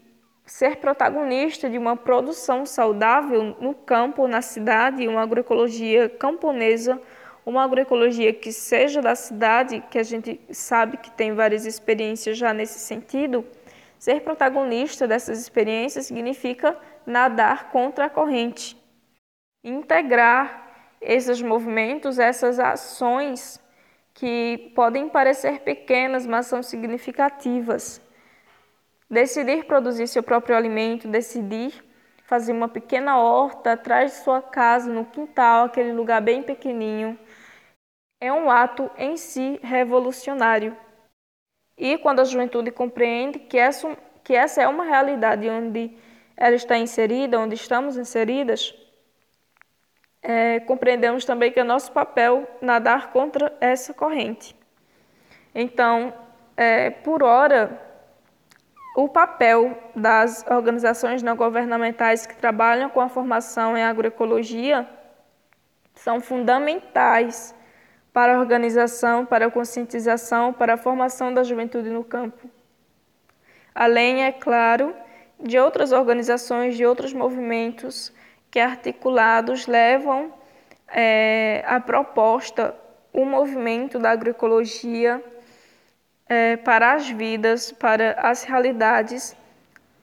[0.45, 7.01] ser protagonista de uma produção saudável no campo, na cidade, uma agroecologia camponesa,
[7.45, 12.53] uma agroecologia que seja da cidade, que a gente sabe que tem várias experiências já
[12.53, 13.45] nesse sentido,
[14.01, 18.75] Ser protagonista dessas experiências significa nadar contra a corrente.
[19.63, 23.61] Integrar esses movimentos, essas ações
[24.21, 27.99] que podem parecer pequenas, mas são significativas.
[29.10, 31.73] Decidir produzir seu próprio alimento, decidir
[32.25, 37.17] fazer uma pequena horta atrás de sua casa, no quintal, aquele lugar bem pequenininho,
[38.19, 40.77] é um ato em si revolucionário.
[41.75, 45.97] E quando a juventude compreende que essa, que essa é uma realidade onde
[46.38, 48.71] ela está inserida, onde estamos inseridas,
[50.21, 54.55] é, compreendemos também que é nosso papel nadar contra essa corrente.
[55.53, 56.13] Então,
[56.55, 57.81] é, por hora,
[58.95, 64.88] o papel das organizações não governamentais que trabalham com a formação em agroecologia
[65.95, 67.55] são fundamentais
[68.13, 72.49] para a organização, para a conscientização, para a formação da juventude no campo.
[73.73, 74.93] Além, é claro,
[75.39, 78.13] de outras organizações, de outros movimentos
[78.51, 80.33] que articulados levam
[80.89, 82.75] é, a proposta,
[83.13, 85.23] o movimento da agroecologia
[86.27, 89.35] é, para as vidas, para as realidades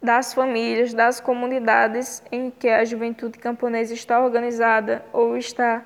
[0.03, 5.85] das famílias, das comunidades em que a juventude camponesa está organizada ou está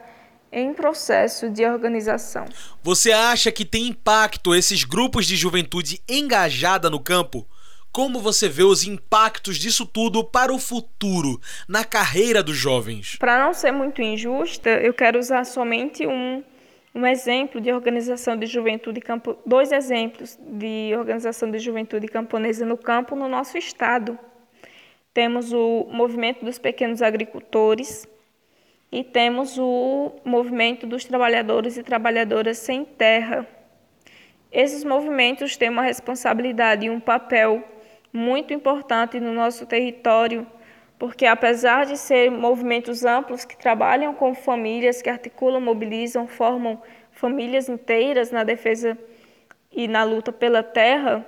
[0.53, 2.45] em processo de organização.
[2.83, 7.47] Você acha que tem impacto esses grupos de juventude engajada no campo?
[7.93, 11.39] Como você vê os impactos disso tudo para o futuro,
[11.69, 13.17] na carreira dos jovens?
[13.17, 16.43] Para não ser muito injusta, eu quero usar somente um,
[16.95, 22.79] um exemplo de organização de juventude campo, dois exemplos de organização de juventude camponesa no
[22.79, 24.19] campo no nosso estado.
[25.13, 28.09] Temos o movimento dos pequenos agricultores,
[28.91, 33.47] e temos o movimento dos trabalhadores e trabalhadoras sem terra.
[34.51, 37.65] Esses movimentos têm uma responsabilidade e um papel
[38.13, 40.47] muito importante no nosso território,
[40.99, 47.69] porque apesar de ser movimentos amplos que trabalham com famílias, que articulam, mobilizam, formam famílias
[47.69, 48.97] inteiras na defesa
[49.71, 51.27] e na luta pela terra,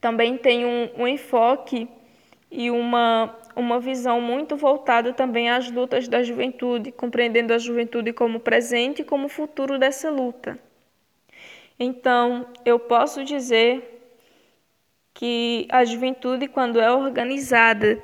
[0.00, 1.88] também tem um, um enfoque
[2.50, 8.40] e uma, uma visão muito voltada também às lutas da juventude, compreendendo a juventude como
[8.40, 10.58] presente e como futuro dessa luta.
[11.78, 13.97] Então, eu posso dizer
[15.18, 18.00] que a juventude, quando é organizada,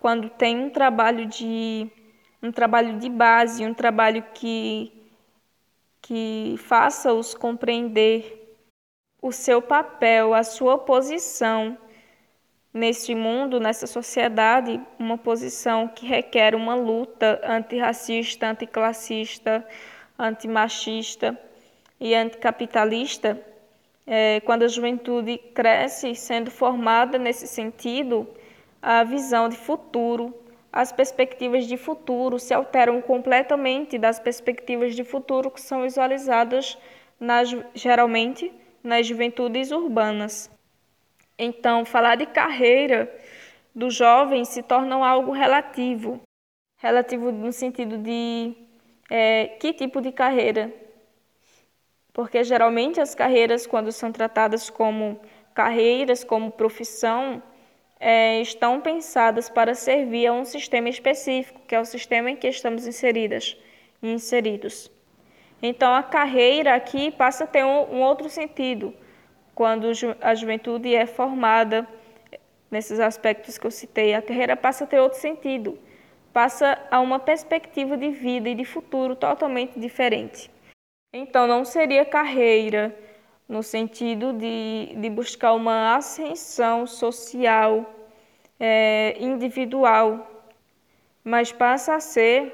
[0.00, 1.86] quando tem um trabalho de
[2.42, 4.90] um trabalho de base, um trabalho que
[6.00, 8.56] que faça-os compreender
[9.20, 11.76] o seu papel, a sua posição
[12.72, 19.62] neste mundo, nessa sociedade, uma posição que requer uma luta antirracista, anticlassista,
[20.18, 21.38] antimachista
[22.00, 23.38] e anticapitalista,
[24.06, 28.28] é, quando a juventude cresce sendo formada nesse sentido,
[28.82, 30.34] a visão de futuro,
[30.72, 36.76] as perspectivas de futuro se alteram completamente das perspectivas de futuro que são visualizadas
[37.18, 38.52] nas, geralmente
[38.82, 40.50] nas juventudes urbanas.
[41.38, 43.10] Então, falar de carreira
[43.74, 46.20] do jovem se torna algo relativo.
[46.78, 48.54] Relativo no sentido de
[49.10, 50.72] é, que tipo de carreira.
[52.14, 55.20] Porque geralmente as carreiras, quando são tratadas como
[55.52, 57.42] carreiras, como profissão,
[58.00, 62.48] é, estão pensadas para servir a um sistema específico, que é o sistema em que
[62.48, 63.54] estamos inseridas
[64.02, 64.90] inseridos.
[65.62, 68.94] Então, a carreira aqui passa a ter um, um outro sentido
[69.54, 69.90] quando
[70.20, 71.86] a juventude é formada
[72.70, 75.78] nesses aspectos que eu citei, a carreira passa a ter outro sentido,
[76.32, 80.50] passa a uma perspectiva de vida e de futuro totalmente diferente.
[81.16, 82.92] Então, não seria carreira
[83.48, 87.88] no sentido de, de buscar uma ascensão social,
[88.58, 90.28] é, individual,
[91.22, 92.52] mas passa a ser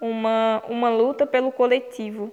[0.00, 2.32] uma, uma luta pelo coletivo.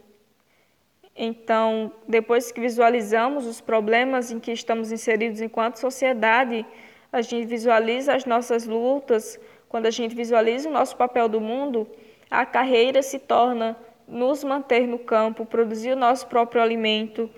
[1.15, 6.65] Então, depois que visualizamos os problemas em que estamos inseridos enquanto sociedade,
[7.11, 11.87] a gente visualiza as nossas lutas, quando a gente visualiza o nosso papel do mundo,
[12.31, 13.77] a carreira se torna
[14.07, 17.29] nos manter no campo, produzir o nosso próprio alimento,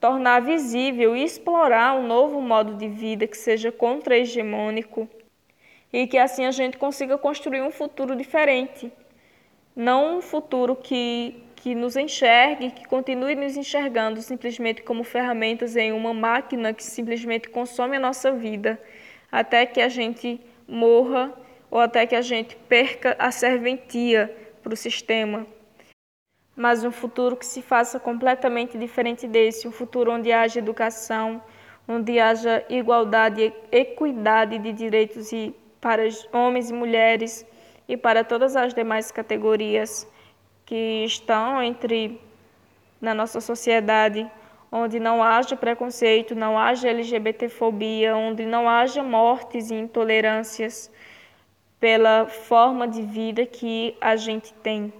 [0.00, 5.08] tornar visível e explorar um novo modo de vida que seja contra-hegemônico
[5.92, 8.92] e que assim a gente consiga construir um futuro diferente.
[9.76, 15.92] Não um futuro que que nos enxergue, que continue nos enxergando simplesmente como ferramentas em
[15.92, 18.78] uma máquina que simplesmente consome a nossa vida,
[19.32, 20.38] até que a gente
[20.68, 21.32] morra
[21.70, 24.30] ou até que a gente perca a serventia
[24.64, 25.46] para o sistema.
[26.56, 31.42] Mas um futuro que se faça completamente diferente desse, um futuro onde haja educação,
[31.86, 36.02] onde haja igualdade equidade de direitos e para
[36.32, 37.46] homens e mulheres
[37.86, 40.08] e para todas as demais categorias
[40.64, 42.18] que estão entre
[42.98, 44.26] na nossa sociedade,
[44.72, 50.90] onde não haja preconceito, não haja LGBTfobia, onde não haja mortes e intolerâncias
[51.84, 54.90] pela forma de vida que a gente tem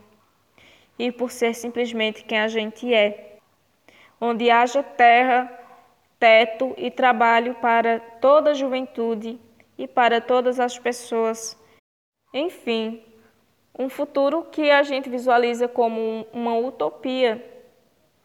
[0.98, 3.38] e por ser simplesmente quem a gente é.
[4.20, 5.50] Onde haja terra,
[6.20, 9.40] teto e trabalho para toda a juventude
[9.78, 11.58] e para todas as pessoas.
[12.34, 13.02] Enfim,
[13.78, 17.42] um futuro que a gente visualiza como uma utopia,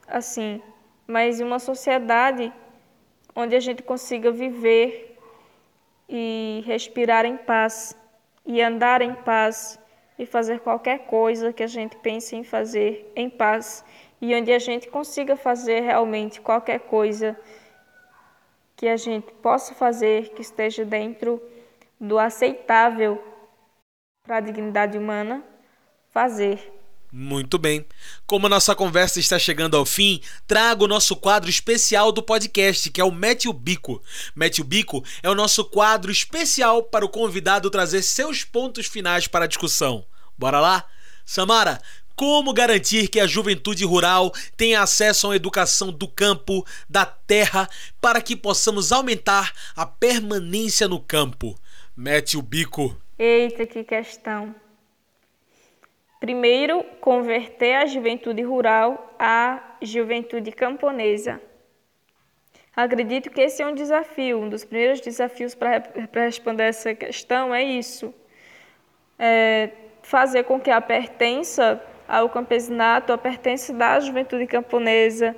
[0.05, 0.61] assim,
[1.07, 2.51] mas uma sociedade
[3.33, 5.17] onde a gente consiga viver
[6.09, 7.95] e respirar em paz
[8.49, 9.79] e andar em paz
[10.17, 13.85] e fazer qualquer coisa que a gente pense em fazer em paz
[14.19, 17.39] e onde a gente consiga fazer realmente qualquer coisa
[18.75, 21.39] que a gente possa fazer que esteja dentro
[21.99, 23.23] do aceitável
[24.23, 25.43] para a dignidade humana
[26.09, 26.78] fazer.
[27.11, 27.85] Muito bem.
[28.27, 32.91] Como a nossa conversa está chegando ao fim, trago o nosso quadro especial do podcast,
[32.91, 34.01] que é o Mete o Bico.
[34.35, 39.27] Mete o Bico é o nosso quadro especial para o convidado trazer seus pontos finais
[39.27, 40.05] para a discussão.
[40.37, 40.85] Bora lá?
[41.25, 41.81] Samara,
[42.15, 47.67] como garantir que a juventude rural tenha acesso a uma educação do campo, da terra,
[47.99, 51.57] para que possamos aumentar a permanência no campo?
[51.95, 52.95] Mete o bico.
[53.17, 54.53] Eita, que questão.
[56.19, 61.41] Primeiro, converter a juventude rural à juventude camponesa.
[62.75, 67.63] Acredito que esse é um desafio, um dos primeiros desafios para responder essa questão é
[67.63, 68.13] isso.
[69.17, 69.69] É
[70.01, 75.35] fazer com que a pertença ao campesinato, a pertença da juventude camponesa,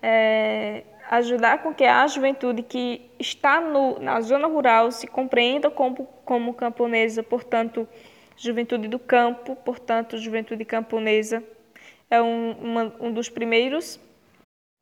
[0.00, 6.06] é, ajudar com que a juventude que está no, na zona rural se compreenda como,
[6.24, 7.88] como camponesa, portanto,
[8.36, 11.42] juventude do campo, portanto, juventude camponesa.
[12.10, 13.98] É um, uma, um dos primeiros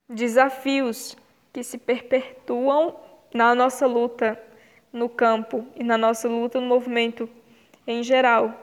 [0.08, 1.16] desafios
[1.52, 2.96] que se perpetuam
[3.32, 4.40] na nossa luta
[4.92, 7.28] no campo e na nossa luta no movimento
[7.86, 8.60] em geral.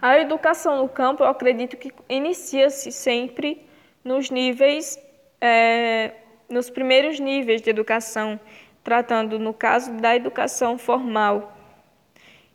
[0.00, 3.66] A educação no campo, eu acredito que inicia-se sempre
[4.04, 4.98] nos níveis,
[5.40, 6.12] é,
[6.48, 8.38] nos primeiros níveis de educação,
[8.84, 11.57] tratando, no caso, da educação formal.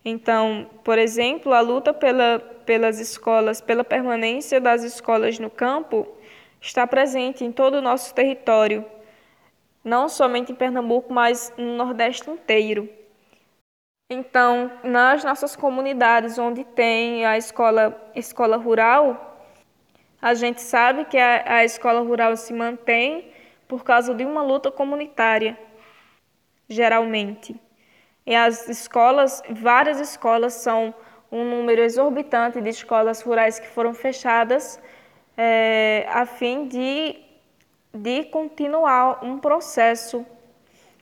[0.05, 6.07] Então, por exemplo, a luta pela, pelas escolas, pela permanência das escolas no campo,
[6.59, 8.85] está presente em todo o nosso território,
[9.83, 12.89] não somente em Pernambuco, mas no Nordeste inteiro.
[14.09, 19.47] Então, nas nossas comunidades onde tem a escola, escola rural,
[20.21, 23.31] a gente sabe que a, a escola rural se mantém
[23.67, 25.57] por causa de uma luta comunitária,
[26.69, 27.59] geralmente.
[28.25, 30.93] E as escolas, várias escolas são
[31.31, 34.79] um número exorbitante de escolas rurais que foram fechadas
[35.37, 37.19] é, a fim de,
[37.93, 40.25] de continuar um processo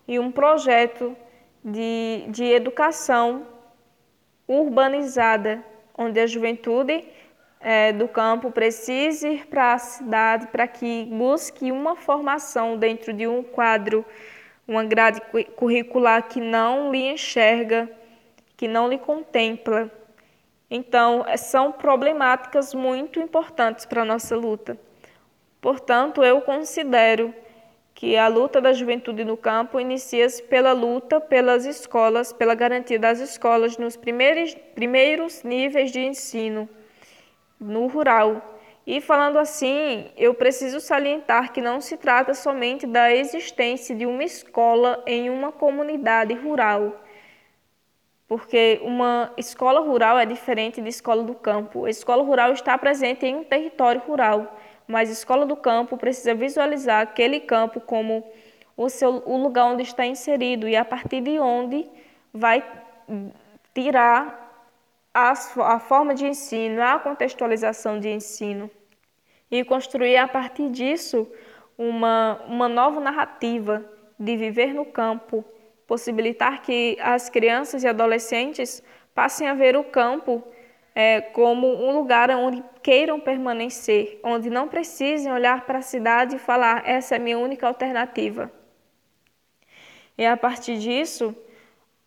[0.07, 1.15] e um projeto
[1.63, 3.45] de, de educação
[4.47, 5.63] urbanizada,
[5.97, 7.05] onde a juventude
[7.59, 13.27] é, do campo precise ir para a cidade para que busque uma formação dentro de
[13.27, 14.03] um quadro,
[14.71, 15.21] uma grade
[15.57, 17.89] curricular que não lhe enxerga,
[18.55, 19.91] que não lhe contempla.
[20.69, 24.77] Então, é, são problemáticas muito importantes para a nossa luta.
[25.59, 27.35] Portanto, eu considero
[27.93, 33.19] que a luta da juventude no campo inicia-se pela luta pelas escolas, pela garantia das
[33.19, 36.67] escolas nos primeiros, primeiros níveis de ensino
[37.59, 38.60] no rural.
[38.85, 44.23] E falando assim, eu preciso salientar que não se trata somente da existência de uma
[44.23, 46.99] escola em uma comunidade rural,
[48.27, 51.85] porque uma escola rural é diferente de escola do campo.
[51.85, 54.57] A escola rural está presente em um território rural,
[54.87, 58.25] mas a escola do campo precisa visualizar aquele campo como
[58.75, 61.87] o, seu, o lugar onde está inserido e a partir de onde
[62.33, 62.63] vai
[63.75, 64.40] tirar
[65.13, 68.69] a, a forma de ensino, a contextualização de ensino
[69.49, 71.29] e construir a partir disso
[71.77, 73.83] uma, uma nova narrativa
[74.17, 75.43] de viver no campo,
[75.85, 78.81] possibilitar que as crianças e adolescentes
[79.13, 80.43] passem a ver o campo
[80.93, 86.39] é, como um lugar onde queiram permanecer, onde não precisem olhar para a cidade e
[86.39, 88.51] falar essa é a minha única alternativa.
[90.17, 91.35] E a partir disso,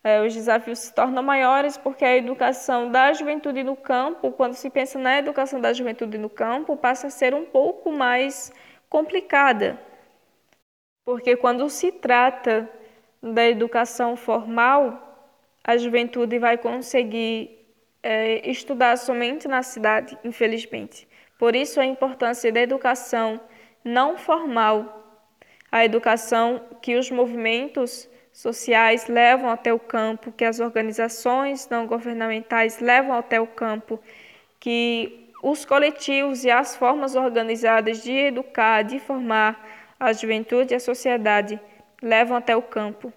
[0.05, 4.69] é, os desafios se tornam maiores porque a educação da juventude no campo, quando se
[4.69, 8.53] pensa na educação da juventude no campo, passa a ser um pouco mais
[8.91, 9.81] complicada.
[11.07, 12.69] Porque quando se trata
[13.23, 15.01] da educação formal,
[15.65, 17.67] a juventude vai conseguir
[18.03, 21.09] é, estudar somente na cidade, infelizmente.
[21.39, 23.41] Por isso a importância da educação
[23.83, 25.03] não formal,
[25.73, 32.81] a educação que os movimentos sociais levam até o campo, que as organizações não governamentais
[32.81, 34.01] levam até o campo,
[34.59, 39.65] que os coletivos e as formas organizadas de educar, de formar
[40.01, 41.61] a juventude e a sociedade
[42.03, 43.13] levam até o campo.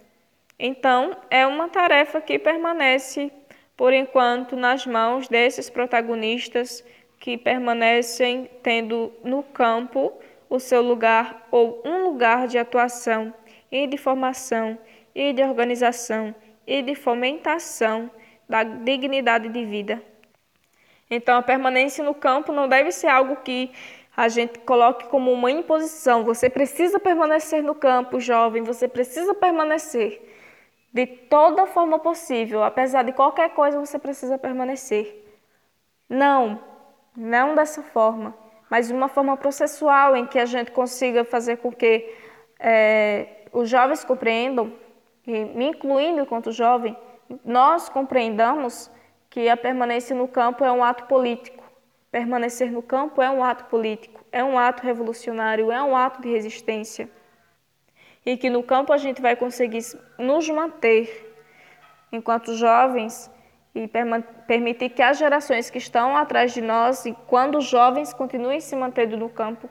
[0.60, 3.32] Então, é uma tarefa que permanece,
[3.76, 6.84] por enquanto, nas mãos desses protagonistas
[7.20, 10.14] que permanecem tendo no campo
[10.48, 13.34] o seu lugar ou um lugar de atuação
[13.72, 14.78] e de formação
[15.18, 16.36] e de organização
[16.68, 18.12] e de fomentação
[18.48, 20.00] da dignidade de vida.
[21.10, 23.72] Então, a permanência no campo não deve ser algo que
[24.16, 26.24] a gente coloque como uma imposição.
[26.24, 30.22] Você precisa permanecer no campo, jovem, você precisa permanecer.
[30.94, 35.26] De toda forma possível, apesar de qualquer coisa, você precisa permanecer.
[36.08, 36.62] Não,
[37.16, 38.38] não dessa forma,
[38.70, 42.08] mas de uma forma processual em que a gente consiga fazer com que
[42.60, 44.72] é, os jovens compreendam
[45.28, 46.96] e me incluindo enquanto jovem,
[47.44, 48.90] nós compreendamos
[49.30, 51.64] que a permanência no campo é um ato político.
[52.10, 56.30] Permanecer no campo é um ato político, é um ato revolucionário, é um ato de
[56.30, 57.10] resistência.
[58.26, 59.84] E que no campo a gente vai conseguir
[60.18, 61.36] nos manter
[62.12, 63.30] enquanto jovens
[63.76, 63.90] e
[64.48, 69.18] permitir que as gerações que estão atrás de nós, e quando jovens, continuem se mantendo
[69.18, 69.70] no campo,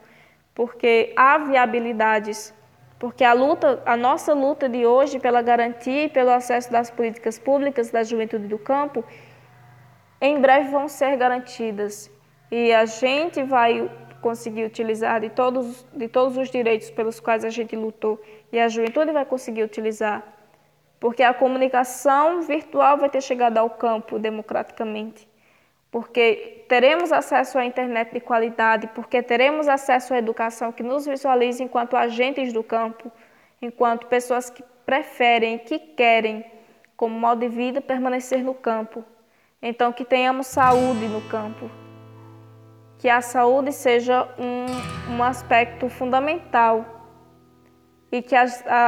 [0.53, 2.53] porque há viabilidades
[2.99, 7.37] porque a luta, a nossa luta de hoje pela garantia e pelo acesso das políticas
[7.37, 9.03] públicas da juventude do campo,
[10.19, 12.09] em breve vão ser garantidas.
[12.51, 13.89] E a gente vai
[14.21, 18.19] conseguir utilizar de todos, de todos os direitos pelos quais a gente lutou.
[18.51, 20.23] E a juventude vai conseguir utilizar.
[20.99, 25.27] Porque a comunicação virtual vai ter chegado ao campo democraticamente
[25.91, 31.63] porque teremos acesso à internet de qualidade, porque teremos acesso à educação que nos visualize
[31.63, 33.11] enquanto agentes do campo,
[33.61, 36.45] enquanto pessoas que preferem, que querem,
[36.95, 39.03] como modo de vida, permanecer no campo.
[39.61, 41.69] Então, que tenhamos saúde no campo.
[42.99, 46.96] Que a saúde seja um, um aspecto fundamental
[48.11, 48.45] e que a,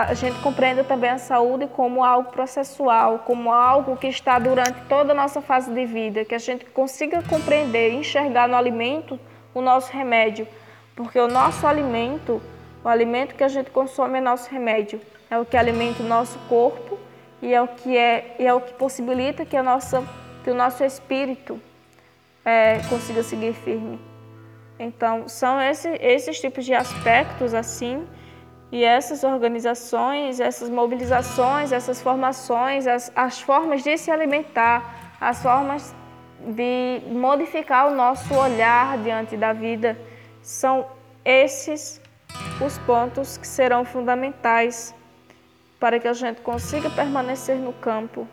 [0.07, 5.11] a, gente compreenda também a saúde como algo processual, como algo que está durante toda
[5.11, 9.19] a nossa fase de vida, que a gente consiga compreender, enxergar no alimento
[9.53, 10.47] o nosso remédio,
[10.95, 12.41] porque o nosso alimento,
[12.83, 16.39] o alimento que a gente consome é nosso remédio, é o que alimenta o nosso
[16.47, 16.97] corpo
[17.41, 20.01] e é o que é, é o que possibilita que a nossa,
[20.43, 21.59] que o nosso espírito
[22.45, 23.99] é, consiga seguir firme.
[24.79, 28.07] Então são esse, esses tipos de aspectos assim
[28.71, 35.95] e essas organizações, essas mobilizações, essas formações, as, as formas de se alimentar, as formas
[36.39, 39.97] de modificar o nosso olhar diante da vida,
[40.41, 40.85] são
[41.25, 42.01] esses
[42.63, 44.93] os pontos que serão fundamentais
[45.79, 48.27] para que a gente consiga permanecer no campo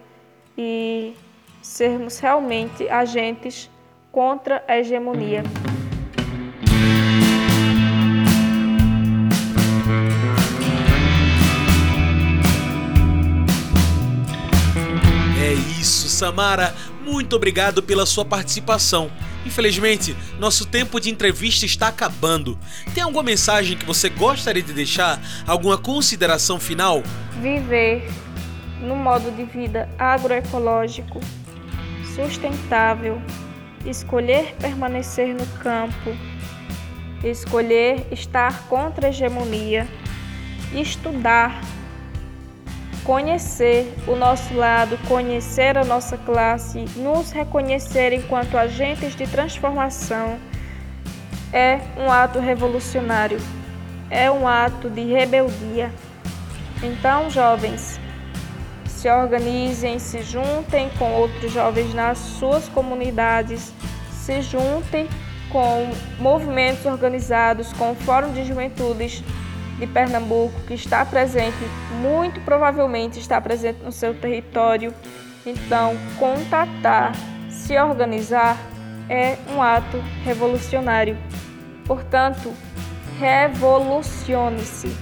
[0.58, 1.14] e
[1.62, 3.70] sermos realmente agentes
[4.12, 5.42] contra a hegemonia.
[16.16, 19.10] Samara, muito obrigado pela sua participação.
[19.44, 22.58] Infelizmente, nosso tempo de entrevista está acabando.
[22.94, 25.20] Tem alguma mensagem que você gostaria de deixar?
[25.46, 27.02] Alguma consideração final?
[27.42, 28.08] Viver
[28.80, 31.20] no modo de vida agroecológico,
[32.14, 33.20] sustentável,
[33.84, 36.16] escolher permanecer no campo,
[37.22, 39.86] escolher estar contra a hegemonia,
[40.72, 41.60] estudar
[43.06, 50.38] conhecer o nosso lado, conhecer a nossa classe, nos reconhecer enquanto agentes de transformação
[51.52, 53.38] é um ato revolucionário,
[54.10, 55.92] é um ato de rebeldia.
[56.82, 58.00] Então, jovens,
[58.84, 63.72] se organizem, se juntem com outros jovens nas suas comunidades,
[64.10, 65.08] se juntem
[65.52, 65.88] com
[66.18, 69.22] movimentos organizados, com o Fórum de Juventudes
[69.78, 71.56] de Pernambuco que está presente,
[72.00, 74.92] muito provavelmente está presente no seu território.
[75.44, 77.12] Então, contatar,
[77.48, 78.56] se organizar
[79.08, 81.16] é um ato revolucionário.
[81.84, 82.52] Portanto,
[83.18, 84.94] revolucione-se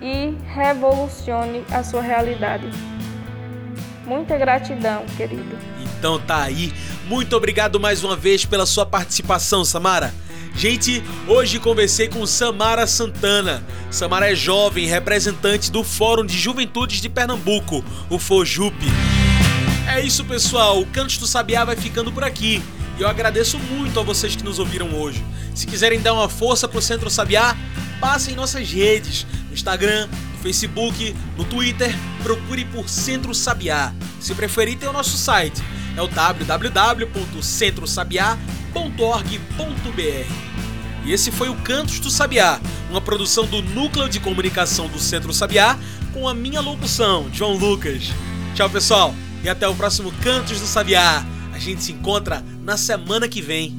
[0.00, 2.68] e revolucione a sua realidade.
[4.06, 5.56] Muita gratidão, querido.
[5.98, 6.72] Então tá aí.
[7.06, 10.12] Muito obrigado mais uma vez pela sua participação, Samara.
[10.56, 13.64] Gente, hoje conversei com Samara Santana.
[13.90, 18.76] Samara é jovem, representante do Fórum de Juventudes de Pernambuco, o FOJUP.
[19.92, 20.80] É isso, pessoal.
[20.80, 22.62] O Cantos do Sabiá vai ficando por aqui.
[22.96, 25.24] E eu agradeço muito a vocês que nos ouviram hoje.
[25.54, 27.56] Se quiserem dar uma força pro Centro Sabiá,
[28.00, 31.92] passem em nossas redes, no Instagram, no Facebook, no Twitter,
[32.22, 33.92] procure por Centro Sabiá.
[34.20, 35.60] Se preferir, tem o nosso site,
[35.96, 36.08] é o
[38.74, 40.54] www.centrosabiá.org.br.
[41.04, 42.60] E esse foi o Cantos do Sabiá,
[42.90, 45.78] uma produção do Núcleo de Comunicação do Centro Sabiá,
[46.12, 48.10] com a minha locução, João Lucas.
[48.54, 51.24] Tchau, pessoal, e até o próximo Cantos do Sabiá.
[51.52, 53.78] A gente se encontra na semana que vem.